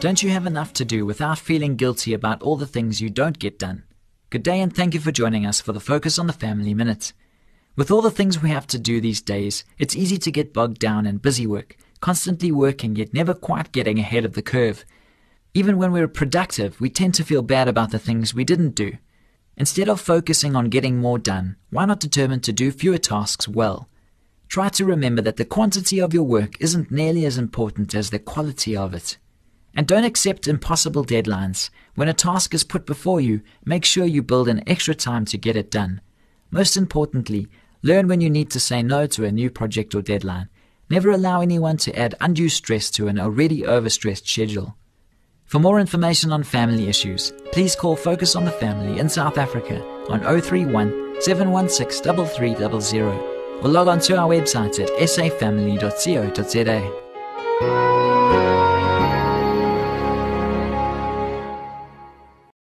Don't 0.00 0.22
you 0.22 0.30
have 0.30 0.46
enough 0.46 0.72
to 0.72 0.86
do 0.86 1.04
without 1.04 1.38
feeling 1.38 1.76
guilty 1.76 2.14
about 2.14 2.40
all 2.40 2.56
the 2.56 2.66
things 2.66 3.02
you 3.02 3.10
don't 3.10 3.38
get 3.38 3.58
done? 3.58 3.82
Good 4.30 4.42
day 4.42 4.62
and 4.62 4.74
thank 4.74 4.94
you 4.94 5.00
for 5.00 5.12
joining 5.12 5.44
us 5.44 5.60
for 5.60 5.74
the 5.74 5.78
Focus 5.78 6.18
on 6.18 6.26
the 6.26 6.32
Family 6.32 6.72
Minute. 6.72 7.12
With 7.76 7.90
all 7.90 8.00
the 8.00 8.10
things 8.10 8.40
we 8.40 8.48
have 8.48 8.66
to 8.68 8.78
do 8.78 8.98
these 9.02 9.20
days, 9.20 9.62
it's 9.78 9.94
easy 9.94 10.16
to 10.16 10.30
get 10.30 10.54
bogged 10.54 10.78
down 10.78 11.04
in 11.04 11.18
busy 11.18 11.46
work, 11.46 11.76
constantly 12.00 12.50
working 12.50 12.96
yet 12.96 13.12
never 13.12 13.34
quite 13.34 13.72
getting 13.72 13.98
ahead 13.98 14.24
of 14.24 14.32
the 14.32 14.40
curve. 14.40 14.86
Even 15.52 15.76
when 15.76 15.92
we're 15.92 16.08
productive, 16.08 16.80
we 16.80 16.88
tend 16.88 17.12
to 17.16 17.24
feel 17.24 17.42
bad 17.42 17.68
about 17.68 17.90
the 17.90 17.98
things 17.98 18.32
we 18.32 18.42
didn't 18.42 18.74
do. 18.74 18.96
Instead 19.58 19.90
of 19.90 20.00
focusing 20.00 20.56
on 20.56 20.70
getting 20.70 20.96
more 20.96 21.18
done, 21.18 21.56
why 21.68 21.84
not 21.84 22.00
determine 22.00 22.40
to 22.40 22.54
do 22.54 22.72
fewer 22.72 22.96
tasks 22.96 23.46
well? 23.46 23.86
Try 24.48 24.70
to 24.70 24.86
remember 24.86 25.20
that 25.20 25.36
the 25.36 25.44
quantity 25.44 26.00
of 26.00 26.14
your 26.14 26.22
work 26.22 26.58
isn't 26.58 26.90
nearly 26.90 27.26
as 27.26 27.36
important 27.36 27.94
as 27.94 28.08
the 28.08 28.18
quality 28.18 28.74
of 28.74 28.94
it. 28.94 29.18
And 29.74 29.86
don't 29.86 30.04
accept 30.04 30.48
impossible 30.48 31.04
deadlines. 31.04 31.70
When 31.94 32.08
a 32.08 32.14
task 32.14 32.54
is 32.54 32.64
put 32.64 32.86
before 32.86 33.20
you, 33.20 33.42
make 33.64 33.84
sure 33.84 34.04
you 34.04 34.22
build 34.22 34.48
in 34.48 34.68
extra 34.68 34.94
time 34.94 35.24
to 35.26 35.38
get 35.38 35.56
it 35.56 35.70
done. 35.70 36.00
Most 36.50 36.76
importantly, 36.76 37.48
learn 37.82 38.08
when 38.08 38.20
you 38.20 38.28
need 38.28 38.50
to 38.50 38.60
say 38.60 38.82
no 38.82 39.06
to 39.06 39.24
a 39.24 39.32
new 39.32 39.50
project 39.50 39.94
or 39.94 40.02
deadline. 40.02 40.48
Never 40.88 41.10
allow 41.10 41.40
anyone 41.40 41.76
to 41.78 41.96
add 41.96 42.16
undue 42.20 42.48
stress 42.48 42.90
to 42.92 43.06
an 43.06 43.20
already 43.20 43.62
overstressed 43.62 44.26
schedule. 44.26 44.76
For 45.46 45.58
more 45.60 45.80
information 45.80 46.32
on 46.32 46.42
family 46.42 46.88
issues, 46.88 47.32
please 47.52 47.74
call 47.76 47.96
Focus 47.96 48.36
on 48.36 48.44
the 48.44 48.50
Family 48.50 48.98
in 48.98 49.08
South 49.08 49.38
Africa 49.38 49.82
on 50.08 50.20
031 50.20 51.20
716 51.20 52.14
3300 52.26 53.62
or 53.62 53.68
log 53.68 53.88
on 53.88 54.00
to 54.00 54.16
our 54.16 54.28
website 54.28 54.80
at 54.80 54.88
safamily.co.za. 54.88 56.80